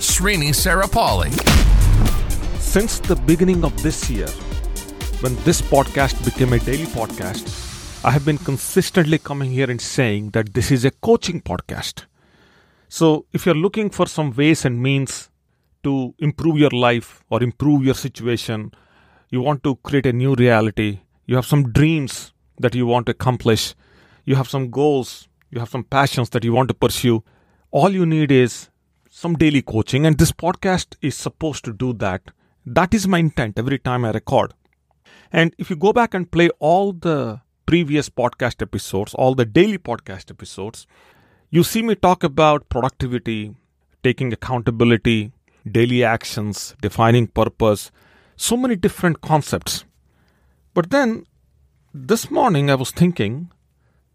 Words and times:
Srini 0.00 0.48
Sarapalli. 0.54 1.30
Since 2.58 3.00
the 3.00 3.16
beginning 3.16 3.64
of 3.64 3.82
this 3.82 4.08
year, 4.08 4.28
when 5.20 5.36
this 5.44 5.60
podcast 5.60 6.24
became 6.24 6.54
a 6.54 6.58
daily 6.58 6.86
podcast, 6.86 8.02
I 8.02 8.10
have 8.10 8.24
been 8.24 8.38
consistently 8.38 9.18
coming 9.18 9.50
here 9.50 9.70
and 9.70 9.78
saying 9.78 10.30
that 10.30 10.54
this 10.54 10.70
is 10.70 10.86
a 10.86 10.90
coaching 10.90 11.42
podcast. 11.42 12.06
So, 12.88 13.26
if 13.34 13.44
you're 13.44 13.54
looking 13.54 13.90
for 13.90 14.06
some 14.06 14.32
ways 14.32 14.64
and 14.64 14.82
means 14.82 15.28
to 15.82 16.14
improve 16.18 16.56
your 16.56 16.70
life 16.70 17.22
or 17.28 17.42
improve 17.42 17.84
your 17.84 17.94
situation, 17.94 18.72
you 19.28 19.42
want 19.42 19.62
to 19.64 19.76
create 19.76 20.06
a 20.06 20.14
new 20.14 20.34
reality, 20.34 21.00
you 21.26 21.36
have 21.36 21.44
some 21.44 21.72
dreams 21.72 22.32
that 22.58 22.74
you 22.74 22.86
want 22.86 23.04
to 23.04 23.12
accomplish, 23.12 23.74
you 24.24 24.34
have 24.34 24.48
some 24.48 24.70
goals, 24.70 25.28
you 25.50 25.60
have 25.60 25.68
some 25.68 25.84
passions 25.84 26.30
that 26.30 26.42
you 26.42 26.54
want 26.54 26.68
to 26.68 26.74
pursue, 26.74 27.22
all 27.70 27.90
you 27.90 28.06
need 28.06 28.32
is 28.32 28.70
some 29.20 29.34
daily 29.34 29.60
coaching. 29.60 30.06
And 30.06 30.16
this 30.16 30.32
podcast 30.32 30.96
is 31.02 31.14
supposed 31.14 31.62
to 31.66 31.74
do 31.74 31.92
that. 32.04 32.22
That 32.64 32.94
is 32.94 33.06
my 33.06 33.18
intent 33.18 33.58
every 33.58 33.78
time 33.78 34.02
I 34.02 34.12
record. 34.12 34.54
And 35.30 35.54
if 35.58 35.68
you 35.68 35.76
go 35.76 35.92
back 35.92 36.14
and 36.14 36.30
play 36.30 36.48
all 36.58 36.94
the 36.94 37.42
previous 37.66 38.08
podcast 38.08 38.62
episodes, 38.62 39.12
all 39.12 39.34
the 39.34 39.44
daily 39.44 39.76
podcast 39.76 40.30
episodes, 40.30 40.86
you 41.50 41.62
see 41.62 41.82
me 41.82 41.96
talk 41.96 42.24
about 42.24 42.70
productivity, 42.70 43.54
taking 44.02 44.32
accountability, 44.32 45.32
daily 45.70 46.02
actions, 46.02 46.74
defining 46.80 47.26
purpose, 47.26 47.90
so 48.36 48.56
many 48.56 48.74
different 48.74 49.20
concepts. 49.20 49.84
But 50.72 50.88
then 50.88 51.26
this 51.92 52.30
morning 52.30 52.70
I 52.70 52.74
was 52.74 52.90
thinking, 52.90 53.52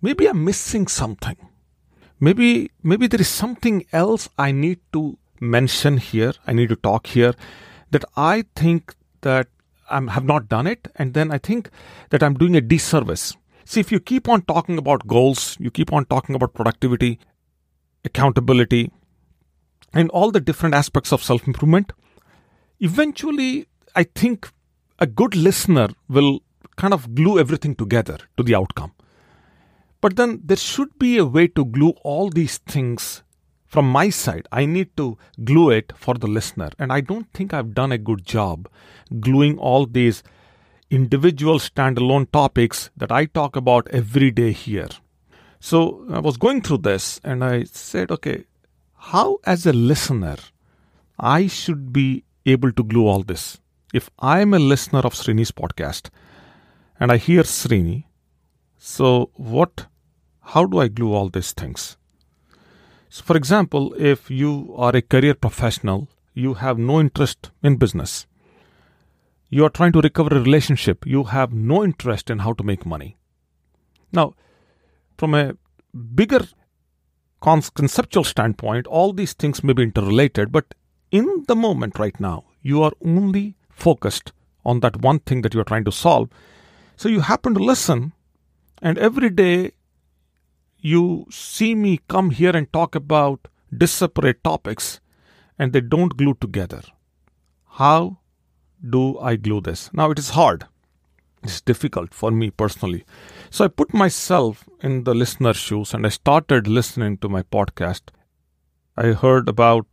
maybe 0.01 0.27
I'm 0.27 0.43
missing 0.43 0.87
something. 0.87 1.37
Maybe 2.19 2.71
maybe 2.81 3.07
there 3.07 3.21
is 3.21 3.27
something 3.27 3.85
else 3.91 4.29
I 4.37 4.51
need 4.51 4.79
to 4.93 5.17
mention 5.39 5.97
here. 5.97 6.33
I 6.47 6.53
need 6.53 6.69
to 6.69 6.75
talk 6.75 7.07
here 7.07 7.33
that 7.91 8.05
I 8.15 8.45
think 8.55 8.95
that 9.21 9.47
I 9.89 10.01
have 10.11 10.25
not 10.25 10.47
done 10.49 10.67
it, 10.67 10.87
and 10.95 11.13
then 11.13 11.31
I 11.31 11.37
think 11.37 11.69
that 12.09 12.23
I'm 12.23 12.33
doing 12.35 12.55
a 12.55 12.61
disservice. 12.61 13.35
See, 13.65 13.79
if 13.79 13.91
you 13.91 13.99
keep 13.99 14.29
on 14.29 14.43
talking 14.43 14.77
about 14.77 15.07
goals, 15.07 15.57
you 15.59 15.71
keep 15.71 15.91
on 15.91 16.05
talking 16.05 16.35
about 16.35 16.53
productivity, 16.53 17.19
accountability, 18.03 18.91
and 19.93 20.09
all 20.09 20.31
the 20.31 20.39
different 20.39 20.75
aspects 20.75 21.11
of 21.11 21.23
self 21.23 21.47
improvement, 21.47 21.93
eventually, 22.79 23.67
I 23.95 24.03
think 24.03 24.49
a 24.99 25.07
good 25.07 25.35
listener 25.35 25.89
will 26.07 26.41
kind 26.77 26.93
of 26.93 27.15
glue 27.15 27.39
everything 27.39 27.75
together 27.75 28.17
to 28.37 28.43
the 28.43 28.55
outcome. 28.55 28.93
But 30.05 30.17
then 30.17 30.41
there 30.43 30.55
should 30.55 30.99
be 30.99 31.17
a 31.17 31.25
way 31.25 31.47
to 31.47 31.65
glue 31.65 31.95
all 32.03 32.29
these 32.29 32.59
things 32.59 33.23
from 33.65 33.89
my 33.89 34.11
side. 34.11 34.47
I 34.51 34.67
need 34.67 34.95
to 34.97 35.17
glue 35.43 35.71
it 35.71 35.93
for 35.95 36.13
the 36.13 36.27
listener. 36.27 36.69
And 36.77 36.93
I 36.93 37.01
don't 37.01 37.27
think 37.33 37.55
I've 37.55 37.73
done 37.73 37.91
a 37.91 37.97
good 37.97 38.23
job 38.23 38.67
gluing 39.19 39.57
all 39.57 39.87
these 39.87 40.21
individual 40.91 41.57
standalone 41.57 42.29
topics 42.31 42.91
that 42.95 43.11
I 43.11 43.25
talk 43.25 43.55
about 43.55 43.87
every 43.87 44.29
day 44.29 44.51
here. 44.51 44.89
So 45.59 46.05
I 46.11 46.19
was 46.19 46.37
going 46.37 46.61
through 46.61 46.83
this 46.89 47.19
and 47.23 47.43
I 47.43 47.63
said, 47.63 48.11
okay, 48.11 48.43
how 48.93 49.39
as 49.43 49.65
a 49.65 49.73
listener 49.73 50.37
I 51.19 51.47
should 51.47 51.91
be 51.91 52.25
able 52.45 52.71
to 52.73 52.83
glue 52.83 53.07
all 53.07 53.23
this? 53.23 53.59
If 53.91 54.11
I'm 54.19 54.53
a 54.53 54.59
listener 54.59 54.99
of 54.99 55.15
Srini's 55.15 55.51
podcast 55.51 56.11
and 56.99 57.11
I 57.11 57.17
hear 57.17 57.41
Srini, 57.41 58.03
so 58.77 59.31
what 59.33 59.87
how 60.45 60.65
do 60.65 60.79
I 60.79 60.87
glue 60.87 61.13
all 61.13 61.29
these 61.29 61.51
things? 61.51 61.97
So 63.09 63.23
for 63.23 63.35
example, 63.35 63.93
if 63.97 64.29
you 64.29 64.73
are 64.77 64.95
a 64.95 65.01
career 65.01 65.33
professional, 65.33 66.07
you 66.33 66.55
have 66.55 66.77
no 66.77 66.99
interest 66.99 67.51
in 67.63 67.77
business. 67.77 68.27
You 69.49 69.65
are 69.65 69.69
trying 69.69 69.93
to 69.93 70.01
recover 70.01 70.35
a 70.35 70.41
relationship, 70.41 71.05
you 71.05 71.23
have 71.25 71.53
no 71.53 71.83
interest 71.83 72.29
in 72.29 72.39
how 72.39 72.53
to 72.53 72.63
make 72.63 72.85
money. 72.85 73.17
Now, 74.11 74.33
from 75.17 75.33
a 75.33 75.55
bigger 76.13 76.45
conceptual 77.41 78.23
standpoint, 78.23 78.87
all 78.87 79.13
these 79.13 79.33
things 79.33 79.63
may 79.63 79.73
be 79.73 79.83
interrelated, 79.83 80.51
but 80.51 80.73
in 81.11 81.45
the 81.47 81.55
moment 81.55 81.99
right 81.99 82.19
now, 82.19 82.45
you 82.61 82.83
are 82.83 82.91
only 83.05 83.55
focused 83.69 84.33
on 84.65 84.79
that 84.81 85.01
one 85.01 85.19
thing 85.19 85.41
that 85.41 85.53
you 85.53 85.59
are 85.59 85.65
trying 85.65 85.85
to 85.85 85.91
solve. 85.91 86.29
So 86.97 87.07
you 87.07 87.21
happen 87.21 87.53
to 87.53 87.63
listen, 87.63 88.13
and 88.81 88.97
every 88.97 89.29
day 89.29 89.71
you 90.85 91.25
see 91.31 91.73
me 91.73 91.99
come 92.07 92.29
here 92.29 92.55
and 92.55 92.71
talk 92.71 92.93
about 92.93 93.47
disparate 93.75 94.43
topics, 94.43 94.99
and 95.57 95.73
they 95.73 95.81
don't 95.81 96.15
glue 96.15 96.35
together. 96.35 96.81
How 97.81 98.19
do 98.87 99.17
I 99.17 99.35
glue 99.35 99.61
this? 99.61 99.89
Now 99.93 100.11
it 100.11 100.19
is 100.19 100.29
hard. 100.29 100.65
It's 101.41 101.59
difficult 101.59 102.13
for 102.13 102.29
me 102.29 102.51
personally. 102.51 103.03
So 103.49 103.65
I 103.65 103.67
put 103.67 103.95
myself 103.95 104.69
in 104.81 105.05
the 105.05 105.15
listener's 105.15 105.57
shoes 105.57 105.93
and 105.93 106.05
I 106.05 106.09
started 106.09 106.67
listening 106.67 107.17
to 107.19 107.29
my 107.29 107.41
podcast. 107.41 108.09
I 108.95 109.13
heard 109.13 109.49
about 109.49 109.87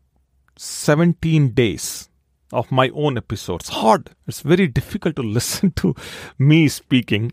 17 0.57 1.55
days 1.55 2.11
of 2.53 2.71
my 2.71 2.91
own 2.91 3.17
episodes. 3.17 3.71
Hard. 3.71 4.11
It's 4.27 4.41
very 4.41 4.67
difficult 4.67 5.17
to 5.17 5.23
listen 5.39 5.73
to 5.73 5.95
me 6.39 6.69
speaking. 6.69 7.33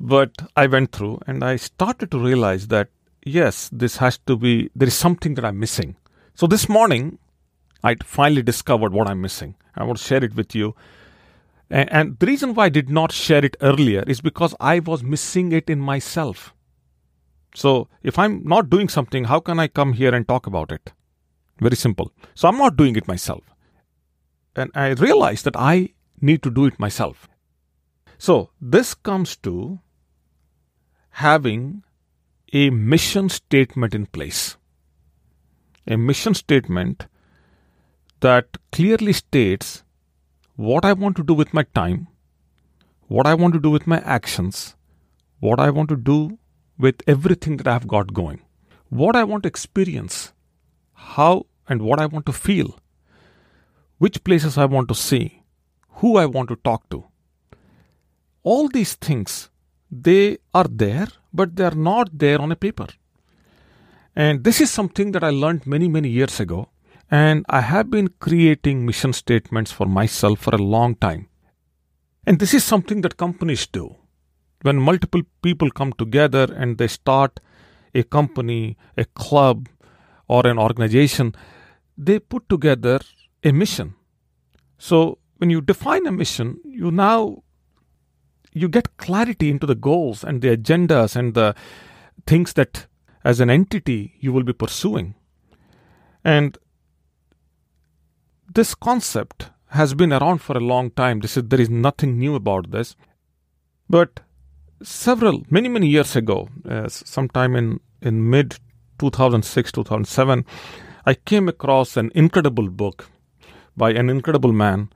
But 0.00 0.32
I 0.56 0.66
went 0.66 0.92
through 0.92 1.20
and 1.26 1.44
I 1.44 1.56
started 1.56 2.10
to 2.10 2.18
realize 2.18 2.68
that 2.68 2.88
yes, 3.24 3.68
this 3.72 3.98
has 3.98 4.18
to 4.26 4.36
be, 4.36 4.70
there 4.74 4.88
is 4.88 4.94
something 4.94 5.34
that 5.34 5.44
I'm 5.44 5.58
missing. 5.58 5.96
So 6.34 6.46
this 6.46 6.68
morning, 6.68 7.18
I 7.84 7.96
finally 8.02 8.42
discovered 8.42 8.92
what 8.92 9.08
I'm 9.08 9.20
missing. 9.20 9.56
I 9.76 9.84
want 9.84 9.98
to 9.98 10.04
share 10.04 10.24
it 10.24 10.34
with 10.34 10.54
you. 10.54 10.74
And 11.70 12.18
the 12.18 12.26
reason 12.26 12.54
why 12.54 12.64
I 12.64 12.68
did 12.68 12.90
not 12.90 13.12
share 13.12 13.44
it 13.44 13.56
earlier 13.60 14.02
is 14.06 14.20
because 14.20 14.54
I 14.58 14.80
was 14.80 15.04
missing 15.04 15.52
it 15.52 15.70
in 15.70 15.78
myself. 15.78 16.52
So 17.54 17.88
if 18.02 18.18
I'm 18.18 18.42
not 18.44 18.70
doing 18.70 18.88
something, 18.88 19.24
how 19.24 19.38
can 19.38 19.60
I 19.60 19.68
come 19.68 19.92
here 19.92 20.14
and 20.14 20.26
talk 20.26 20.46
about 20.46 20.72
it? 20.72 20.92
Very 21.60 21.76
simple. 21.76 22.10
So 22.34 22.48
I'm 22.48 22.58
not 22.58 22.76
doing 22.76 22.96
it 22.96 23.06
myself. 23.06 23.44
And 24.56 24.70
I 24.74 24.88
realized 24.88 25.44
that 25.44 25.56
I 25.56 25.90
need 26.20 26.42
to 26.42 26.50
do 26.50 26.66
it 26.66 26.80
myself. 26.80 27.28
So 28.18 28.50
this 28.60 28.94
comes 28.94 29.36
to 29.38 29.78
having 31.10 31.82
a 32.52 32.70
mission 32.70 33.28
statement 33.28 33.94
in 33.94 34.06
place. 34.06 34.56
A 35.86 35.96
mission 35.96 36.34
statement 36.34 37.06
that 38.20 38.56
clearly 38.72 39.12
states 39.12 39.82
what 40.56 40.84
I 40.84 40.92
want 40.92 41.16
to 41.16 41.22
do 41.22 41.34
with 41.34 41.54
my 41.54 41.62
time, 41.74 42.08
what 43.08 43.26
I 43.26 43.34
want 43.34 43.54
to 43.54 43.60
do 43.60 43.70
with 43.70 43.86
my 43.86 43.98
actions, 44.00 44.76
what 45.40 45.58
I 45.58 45.70
want 45.70 45.88
to 45.88 45.96
do 45.96 46.38
with 46.78 47.02
everything 47.06 47.56
that 47.58 47.68
I've 47.68 47.88
got 47.88 48.12
going, 48.12 48.42
what 48.88 49.16
I 49.16 49.24
want 49.24 49.44
to 49.44 49.48
experience, 49.48 50.32
how 50.92 51.46
and 51.68 51.82
what 51.82 52.00
I 52.00 52.06
want 52.06 52.26
to 52.26 52.32
feel, 52.32 52.78
which 53.98 54.22
places 54.24 54.58
I 54.58 54.64
want 54.64 54.88
to 54.88 54.94
see, 54.94 55.42
who 55.96 56.16
I 56.16 56.26
want 56.26 56.48
to 56.48 56.56
talk 56.56 56.88
to. 56.90 57.04
All 58.42 58.68
these 58.68 58.94
things, 58.94 59.50
they 59.90 60.38
are 60.54 60.66
there, 60.68 61.08
but 61.32 61.56
they 61.56 61.64
are 61.64 61.74
not 61.74 62.18
there 62.18 62.40
on 62.40 62.52
a 62.52 62.56
paper. 62.56 62.86
And 64.14 64.44
this 64.44 64.60
is 64.60 64.70
something 64.70 65.12
that 65.12 65.24
I 65.24 65.30
learned 65.30 65.66
many, 65.66 65.88
many 65.88 66.08
years 66.08 66.40
ago 66.40 66.68
and 67.10 67.44
I 67.48 67.60
have 67.60 67.90
been 67.90 68.08
creating 68.20 68.86
mission 68.86 69.12
statements 69.12 69.72
for 69.72 69.86
myself 69.86 70.38
for 70.40 70.54
a 70.54 70.62
long 70.62 70.94
time. 70.94 71.28
And 72.26 72.38
this 72.38 72.54
is 72.54 72.62
something 72.62 73.00
that 73.00 73.16
companies 73.16 73.66
do. 73.66 73.96
When 74.62 74.76
multiple 74.76 75.22
people 75.42 75.70
come 75.70 75.92
together 75.94 76.52
and 76.54 76.78
they 76.78 76.86
start 76.86 77.40
a 77.94 78.02
company, 78.02 78.76
a 78.96 79.04
club, 79.04 79.68
or 80.28 80.46
an 80.46 80.58
organization, 80.58 81.34
they 81.98 82.20
put 82.20 82.48
together 82.48 83.00
a 83.42 83.52
mission. 83.52 83.94
So 84.78 85.18
when 85.38 85.50
you 85.50 85.60
define 85.60 86.06
a 86.06 86.12
mission, 86.12 86.60
you 86.64 86.90
now 86.90 87.42
you 88.52 88.68
get 88.68 88.96
clarity 88.96 89.50
into 89.50 89.66
the 89.66 89.74
goals 89.74 90.24
and 90.24 90.42
the 90.42 90.56
agendas 90.56 91.16
and 91.16 91.34
the 91.34 91.54
things 92.26 92.52
that 92.54 92.86
as 93.24 93.40
an 93.40 93.50
entity 93.50 94.14
you 94.20 94.32
will 94.32 94.42
be 94.42 94.52
pursuing. 94.52 95.14
And 96.24 96.58
this 98.52 98.74
concept 98.74 99.50
has 99.68 99.94
been 99.94 100.12
around 100.12 100.38
for 100.38 100.56
a 100.56 100.60
long 100.60 100.90
time. 100.90 101.20
This 101.20 101.36
is, 101.36 101.44
there 101.44 101.60
is 101.60 101.70
nothing 101.70 102.18
new 102.18 102.34
about 102.34 102.72
this. 102.72 102.96
But 103.88 104.20
several, 104.82 105.44
many, 105.50 105.68
many 105.68 105.86
years 105.88 106.16
ago, 106.16 106.48
uh, 106.68 106.88
sometime 106.88 107.54
in, 107.54 107.80
in 108.02 108.28
mid 108.28 108.58
2006, 108.98 109.72
2007, 109.72 110.44
I 111.06 111.14
came 111.14 111.48
across 111.48 111.96
an 111.96 112.10
incredible 112.14 112.68
book 112.68 113.08
by 113.76 113.90
an 113.92 114.10
incredible 114.10 114.52
man, 114.52 114.90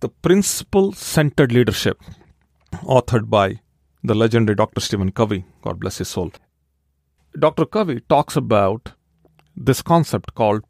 The 0.00 0.08
Principle 0.08 0.92
Centered 0.92 1.52
Leadership, 1.52 2.02
authored 2.82 3.30
by 3.30 3.60
the 4.02 4.14
legendary 4.14 4.56
Dr. 4.56 4.80
Stephen 4.80 5.12
Covey. 5.12 5.44
God 5.62 5.80
bless 5.80 5.98
his 5.98 6.08
soul. 6.08 6.32
Dr. 7.38 7.64
Covey 7.64 8.00
talks 8.08 8.36
about 8.36 8.92
this 9.56 9.82
concept 9.82 10.34
called 10.34 10.64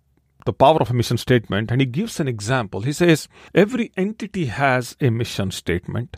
the 0.44 0.52
power 0.52 0.78
of 0.78 0.90
a 0.90 0.94
mission 0.94 1.16
statement 1.16 1.70
and 1.70 1.80
he 1.80 1.86
gives 1.86 2.20
an 2.20 2.28
example. 2.28 2.82
He 2.82 2.92
says 2.92 3.28
every 3.54 3.92
entity 3.96 4.46
has 4.46 4.96
a 5.00 5.10
mission 5.10 5.50
statement, 5.50 6.16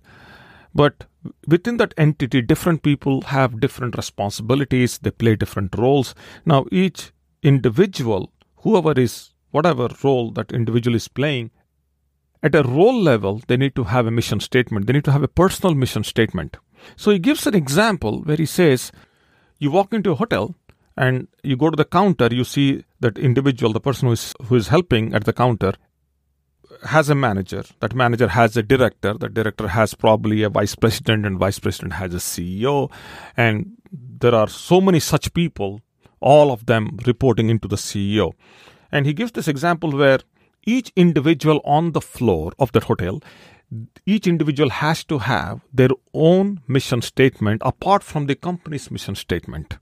but 0.75 1.05
within 1.47 1.77
that 1.79 1.95
entity, 1.97 2.43
different 2.43 2.83
people 2.83 3.23
have 3.23 3.61
different 3.61 3.97
responsibilities, 3.97 4.99
they 4.99 5.11
play 5.11 5.37
different 5.37 5.77
roles. 5.79 6.15
Now, 6.45 6.67
each 6.73 7.13
individual, 7.43 8.33
whoever 8.57 8.93
is, 8.93 9.31
whatever 9.51 9.89
role 10.03 10.31
that 10.33 10.53
individual 10.53 10.97
is 10.97 11.09
playing, 11.09 11.51
at 12.45 12.55
a 12.55 12.63
role 12.63 13.01
level, 13.01 13.41
they 13.49 13.57
need 13.57 13.75
to 13.75 13.85
have 13.85 14.07
a 14.07 14.11
mission 14.11 14.39
statement. 14.39 14.87
They 14.87 14.93
need 14.93 15.07
to 15.07 15.13
have 15.13 15.23
a 15.23 15.29
personal 15.29 15.75
mission 15.75 16.05
statement. 16.05 16.59
So 16.95 17.11
he 17.11 17.19
gives 17.19 17.47
an 17.47 17.55
example 17.55 18.21
where 18.21 18.37
he 18.37 18.45
says, 18.45 18.93
You 19.59 19.71
walk 19.71 19.95
into 19.95 20.13
a 20.13 20.15
hotel 20.15 20.55
and 20.95 21.27
you 21.43 21.57
go 21.57 21.71
to 21.71 21.77
the 21.77 21.87
counter, 21.87 22.29
you 22.31 22.45
see 22.45 22.85
that 23.01 23.17
individual, 23.17 23.73
the 23.73 23.81
person 23.81 24.09
who 24.09 24.13
is, 24.13 24.35
who 24.45 24.57
is 24.57 24.69
helping 24.69 25.15
at 25.15 25.25
the 25.25 25.33
counter, 25.33 25.73
has 26.85 27.09
a 27.09 27.15
manager. 27.15 27.65
That 27.81 27.95
manager 27.95 28.29
has 28.29 28.59
a 28.59 28.63
director. 28.63 29.15
The 29.15 29.31
director 29.31 29.69
has 29.69 29.95
probably 29.95 30.43
a 30.43 30.51
vice 30.51 30.75
president, 30.75 31.25
and 31.25 31.39
vice 31.39 31.59
president 31.59 31.95
has 31.95 32.13
a 32.13 32.19
CEO. 32.19 32.91
And 33.39 33.79
there 33.91 34.35
are 34.35 34.49
so 34.49 34.83
many 34.83 35.01
such 35.01 35.33
people, 35.33 35.81
all 36.21 36.53
of 36.53 36.67
them 36.67 36.99
reporting 37.07 37.49
into 37.49 37.69
the 37.69 37.77
CEO. 37.77 38.33
And 38.93 39.07
he 39.07 39.15
gives 39.15 39.33
this 39.33 39.49
example 39.49 39.93
where 39.93 40.19
each 40.67 40.93
individual 40.97 41.61
on 41.65 41.93
the 41.93 42.01
floor 42.01 42.53
of 42.59 42.73
that 42.73 42.85
hotel 42.85 43.21
each 44.07 44.27
individual 44.27 44.71
has 44.71 45.05
to 45.05 45.19
have 45.19 45.61
their 45.73 45.91
own 46.13 46.61
mission 46.69 47.03
statement 47.03 47.63
apart 47.65 48.03
from 48.03 48.27
the 48.27 48.35
company's 48.35 48.91
mission 48.91 49.15
statement. 49.15 49.79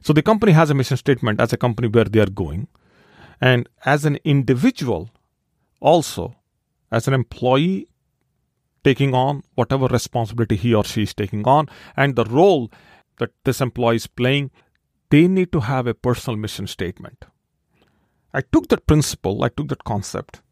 So 0.00 0.12
the 0.12 0.22
company 0.22 0.52
has 0.52 0.70
a 0.70 0.74
mission 0.74 0.96
statement 0.96 1.40
as 1.40 1.52
a 1.52 1.56
company 1.56 1.88
where 1.88 2.04
they 2.04 2.20
are 2.20 2.30
going. 2.30 2.68
And 3.40 3.68
as 3.84 4.04
an 4.04 4.18
individual, 4.24 5.10
also 5.80 6.36
as 6.90 7.08
an 7.08 7.14
employee, 7.14 7.88
taking 8.84 9.14
on 9.14 9.42
whatever 9.56 9.86
responsibility 9.86 10.54
he 10.56 10.72
or 10.72 10.84
she 10.84 11.02
is 11.02 11.12
taking 11.12 11.46
on, 11.46 11.68
and 11.96 12.14
the 12.14 12.24
role 12.24 12.70
that 13.18 13.30
this 13.44 13.60
employee 13.60 13.96
is 13.96 14.06
playing, 14.06 14.50
they 15.10 15.26
need 15.26 15.50
to 15.52 15.60
have 15.60 15.86
a 15.86 15.94
personal 15.94 16.38
mission 16.38 16.66
statement. 16.66 17.24
I 18.36 18.42
took 18.52 18.68
that 18.68 18.86
principle, 18.86 19.42
I 19.42 19.48
took 19.48 19.68
that 19.68 19.84
concept, 19.84 20.42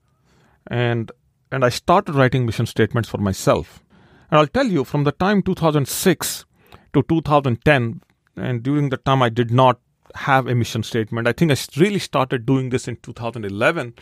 and 0.66 1.12
and 1.52 1.64
I 1.64 1.69
started 1.69 2.14
writing 2.14 2.46
mission 2.46 2.66
statements 2.66 3.08
for 3.08 3.19
myself. 3.19 3.84
And 4.31 4.40
I'll 4.40 4.54
tell 4.58 4.66
you, 4.66 4.84
from 4.84 5.04
the 5.04 5.12
time 5.12 5.42
2006 5.42 6.46
to 6.94 7.02
2010, 7.02 8.00
and 8.36 8.62
during 8.62 8.88
the 8.88 8.96
time 8.96 9.22
I 9.22 9.28
did 9.28 9.50
not 9.50 9.78
have 10.14 10.46
a 10.46 10.54
mission 10.54 10.82
statement. 10.82 11.28
I 11.28 11.32
think 11.32 11.50
I 11.50 11.56
really 11.76 11.98
started 11.98 12.46
doing 12.46 12.70
this 12.70 12.88
in 12.88 12.96
2011, 12.96 13.94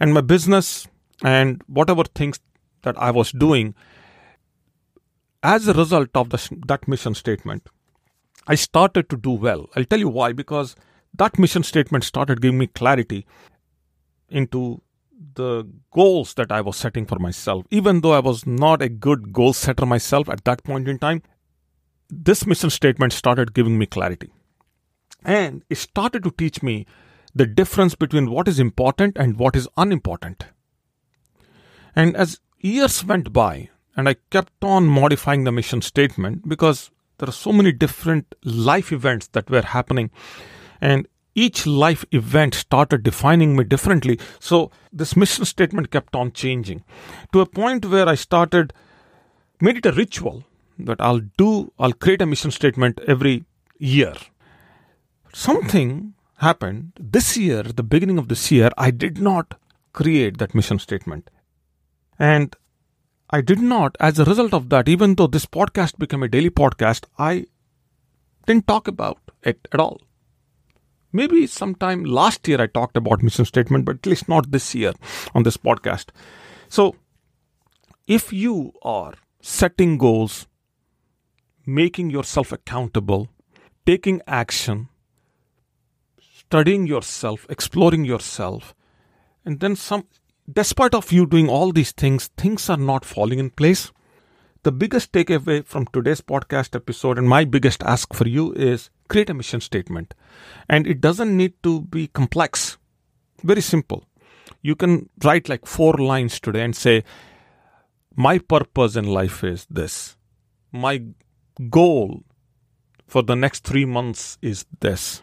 and 0.00 0.14
my 0.14 0.20
business 0.20 0.86
and 1.22 1.62
whatever 1.66 2.04
things 2.04 2.40
that 2.82 2.96
I 2.98 3.10
was 3.10 3.32
doing, 3.32 3.74
as 5.42 5.68
a 5.68 5.74
result 5.74 6.10
of 6.14 6.30
the, 6.30 6.58
that 6.66 6.86
mission 6.88 7.14
statement, 7.14 7.68
I 8.46 8.54
started 8.54 9.08
to 9.10 9.16
do 9.16 9.32
well. 9.32 9.68
I'll 9.74 9.84
tell 9.84 9.98
you 9.98 10.08
why, 10.08 10.32
because 10.32 10.76
that 11.18 11.38
mission 11.38 11.62
statement 11.62 12.04
started 12.04 12.40
giving 12.40 12.58
me 12.58 12.66
clarity 12.66 13.26
into 14.28 14.82
the 15.34 15.66
goals 15.92 16.34
that 16.34 16.52
I 16.52 16.60
was 16.60 16.76
setting 16.76 17.06
for 17.06 17.18
myself. 17.18 17.64
Even 17.70 18.00
though 18.00 18.12
I 18.12 18.20
was 18.20 18.46
not 18.46 18.82
a 18.82 18.88
good 18.88 19.32
goal 19.32 19.52
setter 19.52 19.86
myself 19.86 20.28
at 20.28 20.44
that 20.44 20.64
point 20.64 20.88
in 20.88 20.98
time, 20.98 21.22
this 22.08 22.46
mission 22.46 22.70
statement 22.70 23.12
started 23.12 23.54
giving 23.54 23.78
me 23.78 23.86
clarity. 23.86 24.32
And 25.24 25.64
it 25.68 25.78
started 25.78 26.22
to 26.24 26.30
teach 26.30 26.62
me 26.62 26.86
the 27.34 27.46
difference 27.46 27.94
between 27.94 28.30
what 28.30 28.48
is 28.48 28.58
important 28.58 29.16
and 29.18 29.38
what 29.38 29.56
is 29.56 29.68
unimportant. 29.76 30.46
And 31.94 32.16
as 32.16 32.40
years 32.60 33.04
went 33.04 33.32
by, 33.32 33.70
and 33.96 34.08
I 34.08 34.16
kept 34.30 34.62
on 34.62 34.86
modifying 34.86 35.44
the 35.44 35.52
mission 35.52 35.82
statement 35.82 36.48
because 36.48 36.90
there 37.18 37.28
are 37.28 37.32
so 37.32 37.52
many 37.52 37.72
different 37.72 38.34
life 38.44 38.92
events 38.92 39.28
that 39.28 39.50
were 39.50 39.62
happening, 39.62 40.10
and 40.80 41.06
each 41.34 41.66
life 41.66 42.04
event 42.12 42.54
started 42.54 43.02
defining 43.02 43.54
me 43.56 43.64
differently. 43.64 44.18
So 44.40 44.70
this 44.92 45.16
mission 45.16 45.44
statement 45.44 45.90
kept 45.90 46.16
on 46.16 46.32
changing 46.32 46.82
to 47.32 47.40
a 47.40 47.46
point 47.46 47.84
where 47.84 48.08
I 48.08 48.14
started 48.14 48.72
made 49.60 49.76
it 49.76 49.86
a 49.86 49.92
ritual 49.92 50.44
that 50.78 51.00
I'll 51.00 51.20
do, 51.38 51.72
I'll 51.78 51.92
create 51.92 52.22
a 52.22 52.26
mission 52.26 52.50
statement 52.50 53.00
every 53.06 53.44
year. 53.78 54.14
Something 55.32 56.14
happened 56.38 56.92
this 56.98 57.36
year, 57.36 57.62
the 57.62 57.82
beginning 57.82 58.18
of 58.18 58.28
this 58.28 58.50
year, 58.50 58.70
I 58.76 58.90
did 58.90 59.18
not 59.18 59.54
create 59.92 60.38
that 60.38 60.54
mission 60.54 60.78
statement. 60.78 61.30
And 62.18 62.54
I 63.30 63.40
did 63.40 63.60
not, 63.60 63.96
as 64.00 64.18
a 64.18 64.24
result 64.24 64.54
of 64.54 64.68
that, 64.68 64.88
even 64.88 65.14
though 65.14 65.26
this 65.26 65.46
podcast 65.46 65.98
became 65.98 66.22
a 66.22 66.28
daily 66.28 66.50
podcast, 66.50 67.04
I 67.18 67.46
didn't 68.46 68.66
talk 68.66 68.86
about 68.86 69.18
it 69.42 69.66
at 69.72 69.80
all. 69.80 70.00
Maybe 71.12 71.46
sometime 71.46 72.04
last 72.04 72.46
year 72.48 72.60
I 72.60 72.66
talked 72.66 72.96
about 72.96 73.22
mission 73.22 73.44
statement, 73.44 73.84
but 73.84 73.96
at 73.96 74.06
least 74.06 74.28
not 74.28 74.50
this 74.50 74.74
year 74.74 74.92
on 75.34 75.44
this 75.44 75.56
podcast. 75.56 76.06
So, 76.68 76.96
if 78.06 78.32
you 78.32 78.72
are 78.82 79.14
setting 79.40 79.98
goals, 79.98 80.46
making 81.64 82.10
yourself 82.10 82.52
accountable, 82.52 83.28
taking 83.84 84.20
action, 84.26 84.88
studying 86.20 86.86
yourself, 86.86 87.46
exploring 87.48 88.04
yourself, 88.04 88.74
and 89.44 89.60
then 89.60 89.76
some 89.76 90.06
despite 90.52 90.94
of 90.94 91.12
you 91.12 91.26
doing 91.26 91.48
all 91.48 91.72
these 91.72 91.92
things, 91.92 92.28
things 92.36 92.70
are 92.70 92.76
not 92.76 93.04
falling 93.04 93.38
in 93.38 93.50
place. 93.50 93.92
The 94.62 94.72
biggest 94.72 95.12
takeaway 95.12 95.64
from 95.64 95.86
today's 95.86 96.20
podcast 96.20 96.74
episode 96.74 97.18
and 97.18 97.28
my 97.28 97.44
biggest 97.44 97.82
ask 97.82 98.12
for 98.14 98.26
you 98.26 98.52
is 98.54 98.90
create 99.08 99.30
a 99.30 99.34
mission 99.34 99.60
statement. 99.60 100.14
And 100.68 100.86
it 100.86 101.00
doesn't 101.00 101.36
need 101.36 101.54
to 101.62 101.82
be 101.82 102.08
complex. 102.08 102.78
Very 103.42 103.60
simple. 103.60 104.04
You 104.62 104.74
can 104.76 105.08
write 105.24 105.48
like 105.48 105.66
four 105.66 105.94
lines 105.94 106.40
today 106.40 106.62
and 106.62 106.74
say, 106.74 107.04
My 108.14 108.38
purpose 108.38 108.96
in 108.96 109.04
life 109.04 109.44
is 109.44 109.66
this. 109.70 110.16
My 110.72 111.02
goal 111.70 112.24
for 113.06 113.22
the 113.22 113.36
next 113.36 113.64
three 113.64 113.84
months 113.84 114.38
is 114.42 114.66
this. 114.80 115.22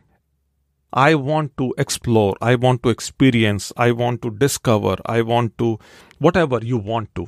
I 0.94 1.16
want 1.16 1.58
to 1.58 1.74
explore, 1.78 2.36
I 2.40 2.56
want 2.56 2.84
to 2.84 2.90
experience, 2.90 3.74
I 3.75 3.92
want 3.92 4.22
to 4.22 4.30
discover, 4.30 4.96
I 5.08 5.24
want 5.24 5.58
to, 5.58 5.80
whatever 6.20 6.60
you 6.63 6.78
want 6.78 7.16
to. 7.16 7.25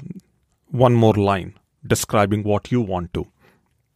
One 0.67 0.93
more 0.93 1.15
line 1.15 1.55
describing 1.85 2.43
what 2.43 2.71
you 2.71 2.81
want 2.81 3.13
to. 3.13 3.25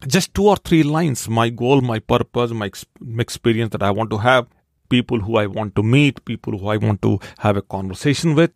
Just 0.06 0.32
two 0.34 0.48
or 0.48 0.56
three 0.56 0.82
lines 0.82 1.28
my 1.28 1.50
goal, 1.50 1.80
my 1.80 1.98
purpose, 1.98 2.50
my, 2.52 2.66
ex- 2.66 2.86
my 3.00 3.20
experience 3.20 3.70
that 3.72 3.82
I 3.82 3.90
want 3.90 4.10
to 4.10 4.18
have, 4.18 4.46
people 4.88 5.20
who 5.20 5.36
I 5.36 5.46
want 5.46 5.74
to 5.76 5.82
meet, 5.82 6.24
people 6.24 6.58
who 6.58 6.68
I 6.68 6.76
want 6.76 7.02
to 7.02 7.18
have 7.38 7.56
a 7.56 7.62
conversation 7.62 8.34
with. 8.34 8.52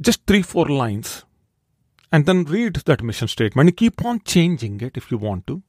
Just 0.00 0.26
three, 0.26 0.42
four 0.42 0.66
lines. 0.66 1.24
And 2.12 2.26
then 2.26 2.44
read 2.44 2.76
that 2.76 3.02
mission 3.02 3.28
statement 3.28 3.68
and 3.68 3.76
keep 3.76 4.04
on 4.04 4.20
changing 4.20 4.80
it 4.80 4.96
if 4.96 5.10
you 5.10 5.18
want 5.18 5.46
to 5.48 5.62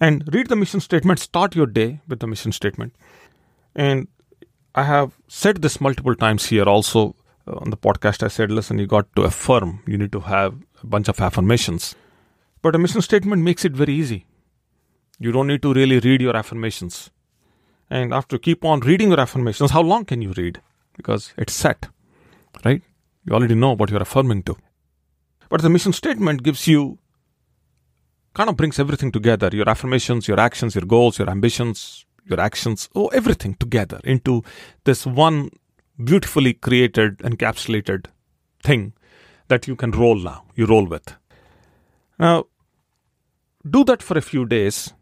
and 0.00 0.24
read 0.32 0.48
the 0.48 0.56
mission 0.56 0.80
statement. 0.80 1.18
Start 1.18 1.54
your 1.54 1.66
day 1.66 2.00
with 2.08 2.20
the 2.20 2.26
mission 2.26 2.52
statement. 2.52 2.94
And 3.74 4.08
I 4.74 4.84
have 4.84 5.18
said 5.28 5.62
this 5.62 5.80
multiple 5.80 6.14
times 6.14 6.46
here 6.46 6.64
also 6.64 7.16
uh, 7.46 7.56
on 7.56 7.70
the 7.70 7.76
podcast. 7.76 8.22
I 8.22 8.28
said, 8.28 8.50
listen, 8.50 8.78
you 8.78 8.86
got 8.86 9.14
to 9.16 9.22
affirm, 9.22 9.82
you 9.86 9.98
need 9.98 10.12
to 10.12 10.20
have 10.20 10.54
a 10.82 10.86
bunch 10.86 11.08
of 11.08 11.20
affirmations. 11.20 11.94
But 12.62 12.74
a 12.74 12.78
mission 12.78 13.02
statement 13.02 13.42
makes 13.42 13.64
it 13.64 13.72
very 13.72 13.94
easy. 13.94 14.26
You 15.20 15.32
don't 15.32 15.46
need 15.46 15.62
to 15.62 15.72
really 15.72 16.00
read 16.00 16.22
your 16.22 16.34
affirmations. 16.34 17.10
And 17.90 18.14
after 18.14 18.38
keep 18.38 18.64
on 18.64 18.80
reading 18.80 19.10
your 19.10 19.20
affirmations, 19.20 19.70
how 19.70 19.82
long 19.82 20.06
can 20.06 20.22
you 20.22 20.32
read? 20.32 20.60
Because 20.96 21.34
it's 21.36 21.52
set, 21.52 21.88
right? 22.64 22.82
You 23.26 23.34
already 23.34 23.54
know 23.54 23.76
what 23.76 23.90
you're 23.90 24.02
affirming 24.02 24.42
to. 24.44 24.56
But 25.50 25.60
the 25.60 25.68
mission 25.68 25.92
statement 25.92 26.42
gives 26.42 26.66
you 26.66 26.98
kind 28.34 28.48
of 28.48 28.56
brings 28.56 28.78
everything 28.78 29.12
together 29.12 29.50
your 29.52 29.68
affirmations, 29.68 30.26
your 30.26 30.40
actions, 30.40 30.74
your 30.74 30.86
goals, 30.86 31.18
your 31.18 31.28
ambitions, 31.28 32.06
your 32.24 32.40
actions, 32.40 32.88
oh, 32.94 33.08
everything 33.08 33.54
together 33.54 34.00
into 34.04 34.42
this 34.84 35.04
one 35.04 35.50
beautifully 36.02 36.54
created, 36.54 37.18
encapsulated 37.18 38.06
thing 38.62 38.94
that 39.48 39.66
you 39.66 39.76
can 39.76 39.90
roll 39.90 40.16
now. 40.16 40.44
You 40.54 40.66
roll 40.66 40.86
with. 40.86 41.14
Now, 42.18 42.46
do 43.68 43.84
that 43.84 44.02
for 44.02 44.16
a 44.16 44.22
few 44.22 44.46
days, 44.46 44.94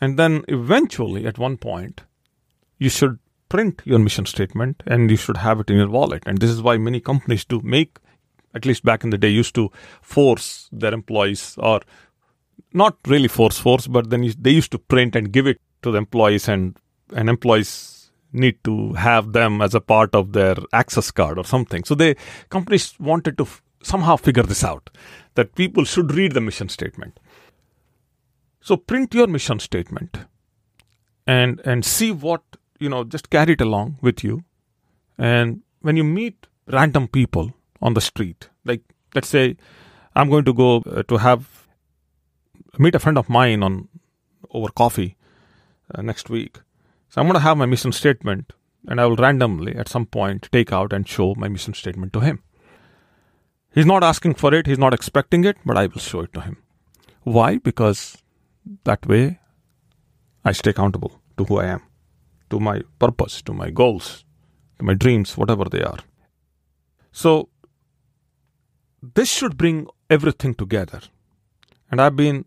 and 0.00 0.18
then 0.18 0.44
eventually, 0.48 1.26
at 1.26 1.38
one 1.38 1.56
point, 1.56 2.02
you 2.78 2.88
should 2.88 3.18
print 3.48 3.82
your 3.84 3.98
mission 3.98 4.26
statement 4.26 4.82
and 4.86 5.10
you 5.10 5.16
should 5.16 5.38
have 5.38 5.60
it 5.60 5.70
in 5.70 5.76
your 5.76 5.88
wallet. 5.88 6.22
And 6.26 6.38
this 6.38 6.50
is 6.50 6.62
why 6.62 6.78
many 6.78 7.00
companies 7.00 7.44
do 7.44 7.60
make, 7.62 7.98
at 8.54 8.64
least 8.64 8.84
back 8.84 9.04
in 9.04 9.10
the 9.10 9.18
day, 9.18 9.28
used 9.28 9.54
to 9.56 9.70
force 10.00 10.68
their 10.72 10.94
employees 10.94 11.56
or 11.58 11.80
not 12.72 12.96
really 13.06 13.28
force 13.28 13.58
force, 13.58 13.86
but 13.86 14.10
then 14.10 14.32
they 14.38 14.50
used 14.50 14.70
to 14.72 14.78
print 14.78 15.16
and 15.16 15.32
give 15.32 15.46
it 15.46 15.60
to 15.82 15.90
the 15.90 15.98
employees, 15.98 16.48
and 16.48 16.76
and 17.14 17.28
employees 17.28 18.10
need 18.32 18.62
to 18.64 18.92
have 18.92 19.32
them 19.32 19.60
as 19.60 19.74
a 19.74 19.80
part 19.80 20.14
of 20.14 20.32
their 20.32 20.54
access 20.72 21.10
card 21.10 21.38
or 21.38 21.44
something. 21.44 21.82
So 21.84 21.94
the 21.94 22.16
companies 22.48 22.94
wanted 23.00 23.36
to 23.38 23.44
f- 23.44 23.62
somehow 23.82 24.16
figure 24.16 24.44
this 24.44 24.62
out 24.62 24.90
that 25.34 25.56
people 25.56 25.84
should 25.84 26.14
read 26.14 26.32
the 26.32 26.40
mission 26.40 26.68
statement. 26.68 27.18
So 28.60 28.76
print 28.76 29.14
your 29.14 29.26
mission 29.26 29.58
statement 29.58 30.18
and 31.26 31.60
and 31.64 31.84
see 31.84 32.12
what 32.12 32.42
you 32.78 32.88
know. 32.88 33.04
Just 33.04 33.30
carry 33.30 33.54
it 33.54 33.60
along 33.60 33.98
with 34.02 34.22
you, 34.22 34.44
and 35.18 35.62
when 35.80 35.96
you 35.96 36.04
meet 36.04 36.46
random 36.66 37.08
people 37.08 37.52
on 37.80 37.94
the 37.94 38.00
street, 38.00 38.48
like 38.64 38.82
let's 39.14 39.28
say 39.28 39.56
I'm 40.14 40.28
going 40.28 40.44
to 40.44 40.52
go 40.52 40.78
uh, 40.78 41.02
to 41.04 41.16
have 41.18 41.68
meet 42.78 42.94
a 42.94 42.98
friend 42.98 43.18
of 43.18 43.28
mine 43.28 43.62
on 43.62 43.88
over 44.50 44.68
coffee 44.68 45.16
uh, 45.94 46.02
next 46.02 46.30
week. 46.30 46.60
So 47.08 47.20
I'm 47.20 47.26
going 47.26 47.34
to 47.34 47.40
have 47.40 47.56
my 47.56 47.66
mission 47.66 47.92
statement, 47.92 48.52
and 48.86 49.00
I 49.00 49.06
will 49.06 49.16
randomly 49.16 49.74
at 49.74 49.88
some 49.88 50.06
point 50.06 50.48
take 50.52 50.72
out 50.72 50.92
and 50.92 51.08
show 51.08 51.34
my 51.36 51.48
mission 51.48 51.74
statement 51.74 52.12
to 52.12 52.20
him. 52.20 52.42
He's 53.72 53.86
not 53.86 54.02
asking 54.02 54.34
for 54.34 54.52
it, 54.52 54.66
he's 54.66 54.78
not 54.78 54.94
expecting 54.94 55.44
it, 55.44 55.56
but 55.64 55.76
I 55.76 55.86
will 55.86 56.00
show 56.00 56.20
it 56.20 56.32
to 56.34 56.40
him. 56.40 56.56
Why? 57.22 57.58
Because 57.58 58.16
that 58.84 59.06
way 59.06 59.40
I 60.44 60.52
stay 60.52 60.70
accountable 60.70 61.20
to 61.36 61.44
who 61.44 61.58
I 61.58 61.66
am, 61.66 61.82
to 62.50 62.60
my 62.60 62.82
purpose, 62.98 63.42
to 63.42 63.52
my 63.52 63.70
goals, 63.70 64.24
to 64.78 64.84
my 64.84 64.94
dreams, 64.94 65.36
whatever 65.36 65.64
they 65.64 65.82
are. 65.82 65.98
So, 67.12 67.48
this 69.02 69.30
should 69.30 69.56
bring 69.56 69.86
everything 70.08 70.54
together. 70.54 71.00
And 71.90 72.00
I've 72.00 72.16
been 72.16 72.44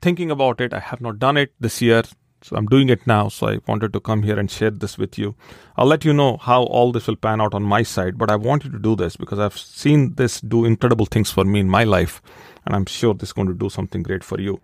thinking 0.00 0.30
about 0.30 0.60
it. 0.60 0.72
I 0.72 0.80
have 0.80 1.00
not 1.00 1.18
done 1.18 1.36
it 1.36 1.52
this 1.60 1.82
year, 1.82 2.02
so 2.42 2.56
I'm 2.56 2.66
doing 2.66 2.88
it 2.88 3.06
now. 3.06 3.28
So 3.28 3.48
I 3.48 3.58
wanted 3.66 3.92
to 3.92 4.00
come 4.00 4.22
here 4.22 4.38
and 4.38 4.50
share 4.50 4.70
this 4.70 4.96
with 4.96 5.18
you. 5.18 5.34
I'll 5.76 5.86
let 5.86 6.04
you 6.04 6.12
know 6.12 6.38
how 6.38 6.62
all 6.62 6.92
this 6.92 7.06
will 7.06 7.16
pan 7.16 7.40
out 7.40 7.54
on 7.54 7.62
my 7.62 7.82
side, 7.82 8.16
but 8.16 8.30
I 8.30 8.36
want 8.36 8.64
you 8.64 8.70
to 8.70 8.78
do 8.78 8.96
this 8.96 9.16
because 9.16 9.38
I've 9.38 9.58
seen 9.58 10.14
this 10.14 10.40
do 10.40 10.64
incredible 10.64 11.06
things 11.06 11.30
for 11.30 11.44
me 11.44 11.60
in 11.60 11.68
my 11.68 11.84
life, 11.84 12.22
and 12.64 12.74
I'm 12.74 12.86
sure 12.86 13.14
this 13.14 13.30
is 13.30 13.32
going 13.34 13.48
to 13.48 13.54
do 13.54 13.68
something 13.68 14.02
great 14.02 14.24
for 14.24 14.40
you. 14.40 14.60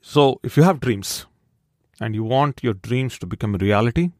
So 0.00 0.40
if 0.42 0.56
you 0.56 0.62
have 0.62 0.80
dreams 0.80 1.26
and 2.00 2.14
you 2.14 2.24
want 2.24 2.62
your 2.62 2.74
dreams 2.74 3.18
to 3.18 3.26
become 3.26 3.54
a 3.54 3.58
reality, 3.58 4.10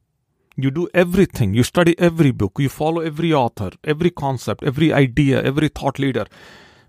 you 0.57 0.71
do 0.71 0.89
everything. 0.95 1.55
You 1.55 1.63
study 1.63 1.99
every 1.99 2.31
book, 2.31 2.53
you 2.59 2.69
follow 2.69 3.01
every 3.01 3.33
author, 3.33 3.71
every 3.85 4.11
concept, 4.11 4.65
every 4.65 4.93
idea, 4.93 5.43
every 5.43 5.69
thought 5.69 5.99
leader 5.99 6.27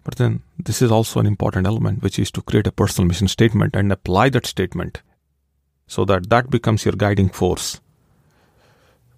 but 0.07 0.15
then 0.15 0.41
this 0.57 0.81
is 0.81 0.89
also 0.89 1.19
an 1.19 1.25
important 1.25 1.67
element, 1.67 2.01
which 2.01 2.17
is 2.17 2.31
to 2.31 2.41
create 2.41 2.65
a 2.65 2.71
personal 2.71 3.09
mission 3.09 3.27
statement 3.27 3.75
and 3.75 3.91
apply 3.91 4.29
that 4.29 4.45
statement 4.45 5.01
so 5.85 6.05
that 6.05 6.29
that 6.29 6.49
becomes 6.49 6.85
your 6.85 6.93
guiding 6.93 7.27
force 7.27 7.81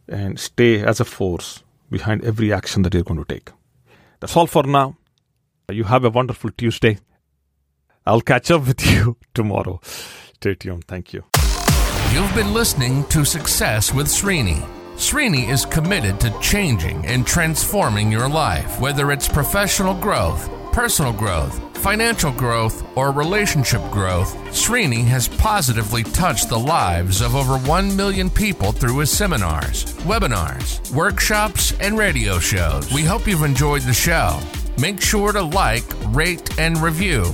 and 0.08 0.40
stay 0.40 0.84
as 0.84 1.00
a 1.00 1.06
force 1.06 1.62
behind 1.92 2.26
every 2.26 2.52
action 2.52 2.82
that 2.82 2.96
you're 2.96 3.04
going 3.04 3.24
to 3.24 3.36
take. 3.36 3.52
That's 4.20 4.36
all 4.36 4.48
for 4.48 4.64
now. 4.64 4.98
You 5.70 5.84
have 5.84 6.04
a 6.04 6.10
wonderful 6.10 6.50
Tuesday. 6.50 6.98
I'll 8.10 8.22
catch 8.22 8.50
up 8.50 8.68
with 8.68 8.86
you 8.92 9.18
tomorrow. 9.34 9.80
Stay 10.34 10.56
tuned. 10.56 10.86
Thank 10.88 11.14
you. 11.14 11.24
You've 12.12 12.34
been 12.34 12.54
listening 12.54 13.06
to 13.10 13.24
Success 13.24 13.94
with 13.94 14.08
Srini. 14.08 14.68
Srini 14.96 15.48
is 15.48 15.66
committed 15.66 16.20
to 16.22 16.38
changing 16.42 17.06
and 17.06 17.26
transforming 17.26 18.12
your 18.12 18.28
life, 18.28 18.80
whether 18.82 19.12
it's 19.12 19.28
professional 19.30 19.94
growth 19.94 20.50
personal 20.72 21.12
growth, 21.12 21.78
financial 21.78 22.32
growth, 22.32 22.86
or 22.96 23.12
relationship 23.12 23.82
growth, 23.92 24.34
Srini 24.50 25.04
has 25.04 25.28
positively 25.28 26.04
touched 26.04 26.48
the 26.48 26.60
lives 26.60 27.22
of 27.22 27.36
over 27.36 27.58
1 27.58 27.96
million 27.98 28.30
people 28.30 28.72
through 28.72 29.00
his 29.00 29.10
seminars, 29.12 29.86
webinars, 30.06 30.90
workshops, 30.92 31.74
and 31.80 31.98
radio 31.98 32.40
shows. 32.40 32.94
We 32.94 33.04
hope 33.04 33.28
you've 33.28 33.44
enjoyed 33.44 33.82
the 33.82 33.94
show. 33.94 34.40
Make 34.78 35.02
sure 35.02 35.34
to 35.34 35.42
like, 35.42 35.84
rate, 36.16 36.58
and 36.58 36.78
review 36.78 37.34